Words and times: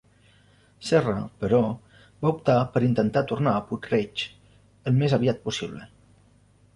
Serra, 0.85 1.19
però, 1.41 1.59
va 2.25 2.31
optar 2.31 2.55
per 2.77 2.81
intentar 2.87 3.23
tornar 3.33 3.53
a 3.57 3.61
Puig-reig 3.67 4.23
al 4.93 4.97
més 5.03 5.15
aviat 5.19 5.45
possible. 5.45 5.87